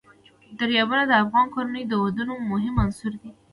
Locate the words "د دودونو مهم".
1.89-2.75